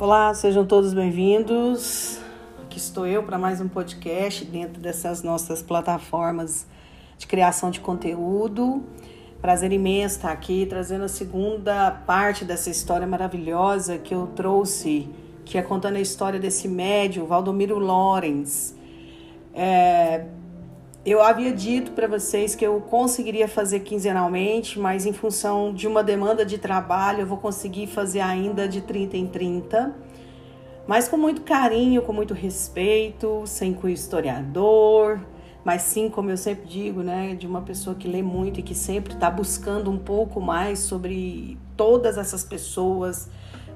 [0.00, 2.18] Olá, sejam todos bem-vindos.
[2.62, 6.66] Aqui estou eu para mais um podcast dentro dessas nossas plataformas
[7.18, 8.82] de criação de conteúdo.
[9.42, 15.06] Prazer imenso estar aqui trazendo a segunda parte dessa história maravilhosa que eu trouxe,
[15.44, 18.74] que é contando a história desse médium, Valdomiro Lorenz.
[19.52, 20.24] É,
[21.04, 26.04] eu havia dito para vocês que eu conseguiria fazer quinzenalmente, mas em função de uma
[26.04, 29.94] demanda de trabalho, eu vou conseguir fazer ainda de 30 em 30,
[30.86, 35.20] mas com muito carinho, com muito respeito, sem cunho historiador,
[35.64, 38.74] mas sim, como eu sempre digo, né, de uma pessoa que lê muito e que
[38.74, 43.30] sempre está buscando um pouco mais sobre todas essas pessoas,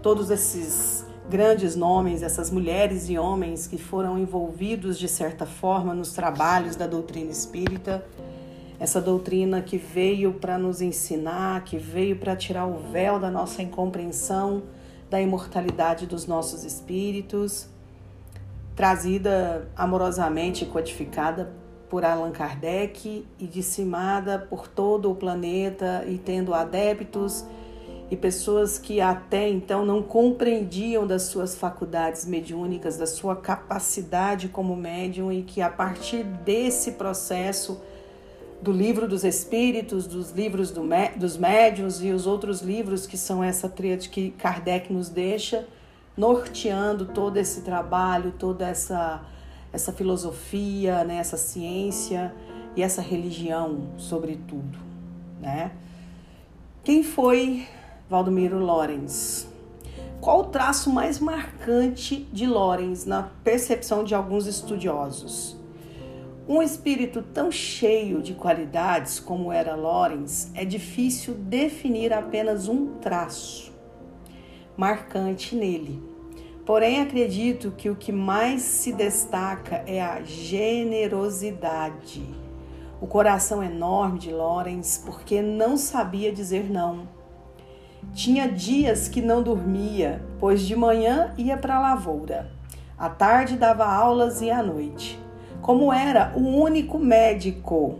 [0.00, 6.12] todos esses grandes nomes, essas mulheres e homens que foram envolvidos de certa forma nos
[6.12, 8.04] trabalhos da doutrina espírita,
[8.80, 13.62] essa doutrina que veio para nos ensinar, que veio para tirar o véu da nossa
[13.62, 14.64] incompreensão
[15.08, 17.68] da imortalidade dos nossos espíritos,
[18.74, 21.52] trazida amorosamente codificada
[21.88, 27.44] por Allan Kardec e dissimada por todo o planeta e tendo adeptos
[28.10, 34.74] e pessoas que até então não compreendiam das suas faculdades mediúnicas, da sua capacidade como
[34.74, 37.80] médium e que a partir desse processo
[38.60, 40.82] do livro dos espíritos, dos livros do,
[41.16, 45.66] dos médiuns e os outros livros que são essa tríade que Kardec nos deixa,
[46.16, 49.22] norteando todo esse trabalho, toda essa,
[49.72, 52.34] essa filosofia, né, essa ciência
[52.76, 54.78] e essa religião, sobretudo.
[55.40, 55.70] Né?
[56.84, 57.66] Quem foi
[58.10, 59.48] Valdomiro Lorenz.
[60.20, 65.56] Qual o traço mais marcante de Lorenz na percepção de alguns estudiosos?
[66.48, 73.72] Um espírito tão cheio de qualidades como era Lorenz, é difícil definir apenas um traço
[74.76, 76.02] marcante nele.
[76.66, 82.24] Porém, acredito que o que mais se destaca é a generosidade.
[83.00, 87.19] O coração enorme de Lorenz, porque não sabia dizer não
[88.14, 92.50] tinha dias que não dormia, pois de manhã ia para a lavoura,
[92.98, 95.18] à tarde dava aulas e à noite.
[95.62, 97.98] Como era o único médico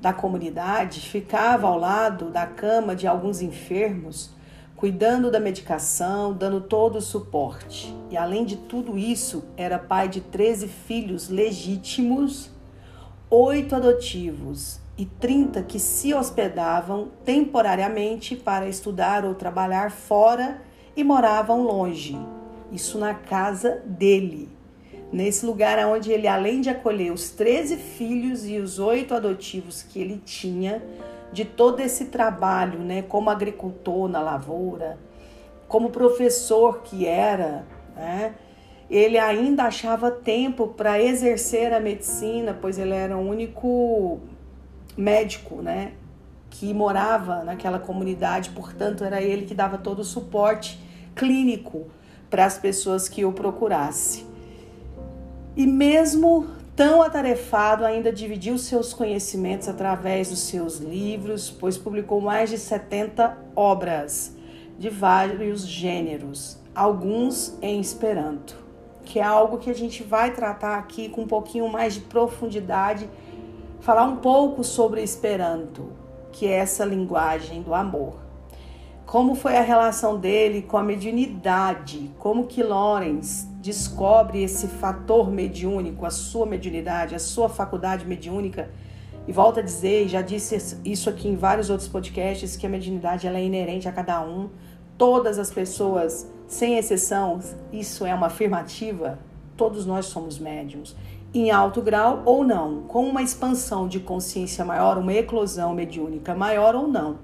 [0.00, 4.30] da comunidade, ficava ao lado da cama de alguns enfermos,
[4.76, 7.96] cuidando da medicação, dando todo o suporte.
[8.10, 12.50] E além de tudo isso, era pai de 13 filhos legítimos,
[13.30, 20.62] oito adotivos e 30 que se hospedavam temporariamente para estudar ou trabalhar fora
[20.96, 22.16] e moravam longe.
[22.70, 24.48] Isso na casa dele.
[25.12, 30.00] Nesse lugar onde ele, além de acolher os 13 filhos e os oito adotivos que
[30.00, 30.82] ele tinha,
[31.32, 34.98] de todo esse trabalho, né, como agricultor na lavoura,
[35.68, 37.64] como professor que era,
[37.96, 38.34] né,
[38.90, 44.20] ele ainda achava tempo para exercer a medicina, pois ele era o único
[44.96, 45.92] médico, né,
[46.50, 50.78] que morava naquela comunidade, portanto era ele que dava todo o suporte
[51.14, 51.86] clínico
[52.30, 54.26] para as pessoas que o procurassem.
[55.56, 56.46] E mesmo
[56.76, 63.38] tão atarefado, ainda dividiu seus conhecimentos através dos seus livros, pois publicou mais de 70
[63.54, 64.36] obras
[64.78, 68.63] de vários gêneros, alguns em Esperanto,
[69.04, 73.08] que é algo que a gente vai tratar aqui com um pouquinho mais de profundidade
[73.80, 75.92] falar um pouco sobre Esperanto,
[76.32, 78.24] que é essa linguagem do amor.
[79.04, 82.10] Como foi a relação dele com a mediunidade?
[82.18, 88.70] Como que Lorenz descobre esse fator mediúnico, a sua mediunidade, a sua faculdade mediúnica?
[89.28, 93.26] E volta a dizer, já disse isso aqui em vários outros podcasts, que a mediunidade
[93.26, 94.48] ela é inerente a cada um.
[94.96, 97.40] Todas as pessoas, sem exceção,
[97.72, 99.18] isso é uma afirmativa.
[99.56, 100.96] Todos nós somos médiums
[101.34, 106.76] em alto grau ou não, com uma expansão de consciência maior, uma eclosão mediúnica maior
[106.76, 107.18] ou não.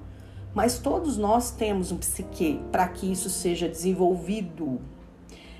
[0.52, 4.80] Mas todos nós temos um psique para que isso seja desenvolvido,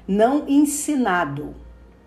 [0.06, 1.54] não ensinado,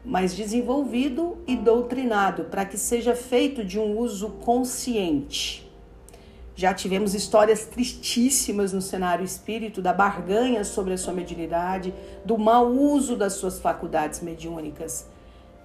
[0.04, 5.72] mas desenvolvido e doutrinado, para que seja feito de um uso consciente.
[6.56, 12.72] Já tivemos histórias tristíssimas no cenário espírito da barganha sobre a sua mediunidade, do mau
[12.72, 15.08] uso das suas faculdades mediúnicas.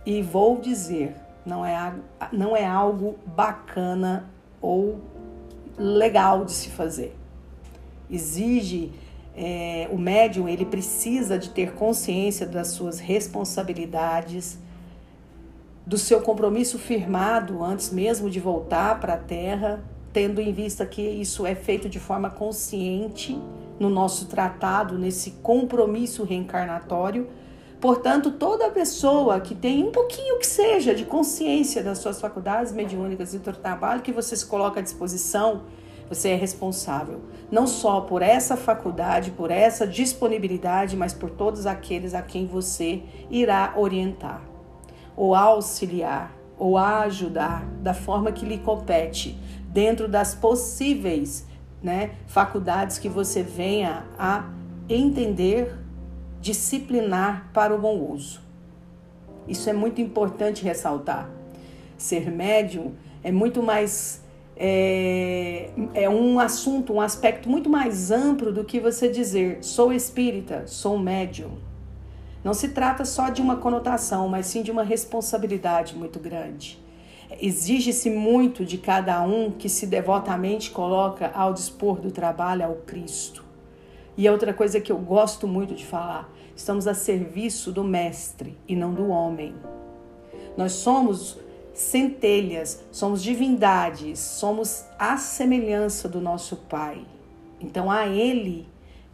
[0.06, 1.14] E vou dizer,
[1.44, 1.94] não é,
[2.32, 4.30] não é algo bacana
[4.62, 4.98] ou
[5.76, 7.14] legal de se fazer.
[8.10, 8.90] Exige
[9.36, 14.58] é, o médium, ele precisa de ter consciência das suas responsabilidades,
[15.86, 19.80] do seu compromisso firmado antes mesmo de voltar para a Terra,
[20.18, 23.40] tendo em vista que isso é feito de forma consciente,
[23.78, 27.28] no nosso tratado, nesse compromisso reencarnatório.
[27.80, 33.32] Portanto, toda pessoa que tem um pouquinho que seja de consciência das suas faculdades mediúnicas
[33.32, 35.62] e do trabalho que você se coloca à disposição,
[36.08, 42.12] você é responsável não só por essa faculdade, por essa disponibilidade, mas por todos aqueles
[42.12, 44.42] a quem você irá orientar,
[45.16, 49.38] ou auxiliar, ou ajudar da forma que lhe compete,
[49.68, 51.46] dentro das possíveis
[51.82, 54.50] né, faculdades que você venha a
[54.88, 55.76] entender,
[56.40, 58.40] disciplinar para o bom uso.
[59.46, 61.28] Isso é muito importante ressaltar.
[61.96, 62.92] Ser médium
[63.22, 64.22] é muito mais
[64.56, 70.66] é, é um assunto, um aspecto muito mais amplo do que você dizer sou espírita,
[70.66, 71.58] sou médium.
[72.42, 76.78] Não se trata só de uma conotação, mas sim de uma responsabilidade muito grande.
[77.40, 83.44] Exige-se muito de cada um que se devotamente coloca ao dispor do trabalho ao Cristo.
[84.16, 88.56] E é outra coisa que eu gosto muito de falar: estamos a serviço do Mestre
[88.66, 89.54] e não do homem.
[90.56, 91.38] Nós somos
[91.72, 97.06] centelhas, somos divindades, somos a semelhança do nosso Pai.
[97.60, 98.66] Então a Ele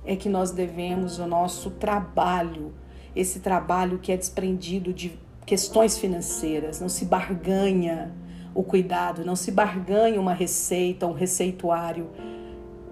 [0.06, 2.72] é que nós devemos o nosso trabalho,
[3.14, 8.12] esse trabalho que é desprendido de questões financeiras, não se barganha
[8.55, 12.08] o cuidado, não se barganha uma receita, um receituário.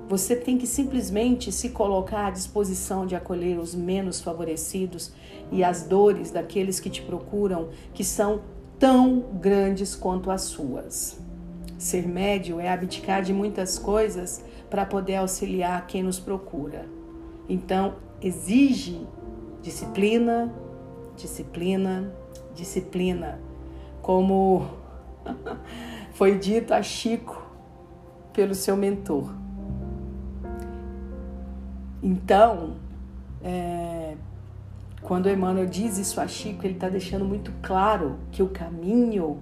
[0.09, 5.13] Você tem que simplesmente se colocar à disposição de acolher os menos favorecidos
[5.51, 8.43] e as dores daqueles que te procuram, que são
[8.79, 11.21] tão grandes quanto as suas.
[11.79, 16.87] Ser médio é abdicar de muitas coisas para poder auxiliar quem nos procura.
[17.49, 19.07] Então, exige
[19.63, 20.53] disciplina,
[21.17, 22.13] disciplina,
[22.55, 23.41] disciplina.
[24.01, 24.67] Como
[26.15, 27.43] foi dito a Chico
[28.33, 29.33] pelo seu mentor.
[32.03, 32.75] Então,
[33.43, 34.17] é,
[35.03, 39.41] quando Emmanuel diz isso a Chico, ele está deixando muito claro que o caminho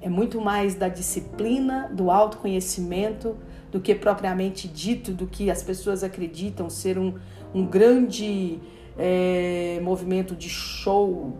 [0.00, 3.36] é muito mais da disciplina, do autoconhecimento,
[3.70, 7.14] do que propriamente dito, do que as pessoas acreditam ser um,
[7.54, 8.58] um grande
[8.98, 11.36] é, movimento de show,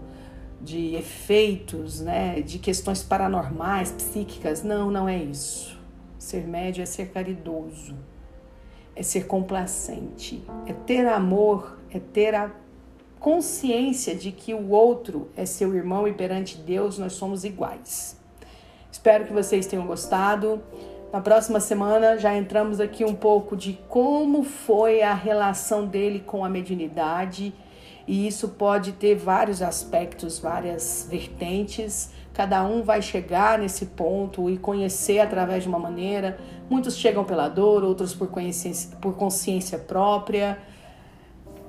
[0.63, 4.63] de efeitos, né, de questões paranormais, psíquicas.
[4.63, 5.79] Não, não é isso.
[6.19, 7.97] Ser médio é ser caridoso,
[8.95, 12.51] é ser complacente, é ter amor, é ter a
[13.19, 18.17] consciência de que o outro é seu irmão e perante Deus nós somos iguais.
[18.91, 20.63] Espero que vocês tenham gostado.
[21.13, 26.45] Na próxima semana já entramos aqui um pouco de como foi a relação dele com
[26.45, 27.53] a mediunidade,
[28.07, 32.11] e isso pode ter vários aspectos, várias vertentes.
[32.33, 36.39] Cada um vai chegar nesse ponto e conhecer através de uma maneira.
[36.69, 40.59] Muitos chegam pela dor, outros por consciência, por consciência própria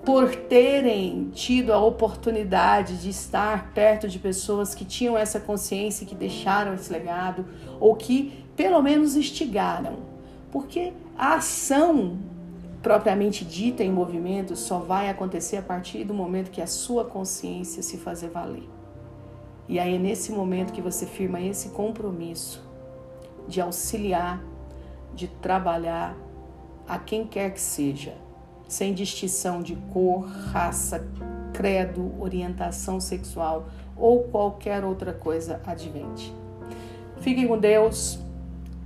[0.06, 6.14] por terem tido a oportunidade de estar perto de pessoas que tinham essa consciência, que
[6.14, 7.46] deixaram esse legado,
[7.80, 10.00] ou que pelo menos instigaram.
[10.52, 12.18] Porque a ação
[12.84, 17.82] propriamente dita em movimento só vai acontecer a partir do momento que a sua consciência
[17.82, 18.70] se fazer valer.
[19.70, 22.62] E aí é nesse momento que você firma esse compromisso
[23.48, 24.44] de auxiliar,
[25.16, 26.18] de trabalhar
[26.86, 28.16] a quem quer que seja
[28.68, 31.08] sem distinção de cor, raça,
[31.54, 36.34] credo, orientação sexual ou qualquer outra coisa advente.
[37.22, 38.20] Fiquem com Deus.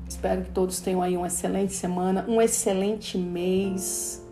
[0.07, 4.25] Espero que todos tenham aí uma excelente semana, um excelente mês.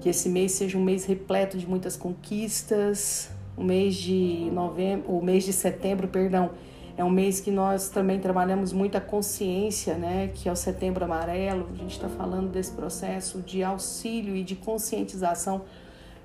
[0.00, 3.30] Que esse mês seja um mês repleto de muitas conquistas.
[3.56, 6.50] O mês de novembro, o mês de setembro, perdão,
[6.96, 10.30] é um mês que nós também trabalhamos muita consciência, né?
[10.34, 11.66] Que é o Setembro Amarelo.
[11.72, 15.62] A gente está falando desse processo de auxílio e de conscientização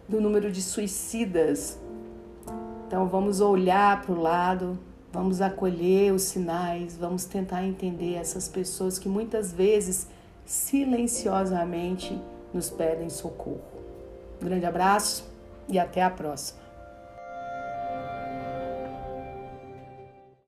[0.07, 1.79] do número de suicidas.
[2.87, 4.77] Então vamos olhar para o lado,
[5.15, 10.07] vamos acolher os sinais, vamos tentar entender essas pessoas que muitas vezes
[10.45, 12.21] silenciosamente
[12.53, 13.63] nos pedem socorro.
[14.41, 15.25] Um grande abraço
[15.69, 16.64] e até a próxima.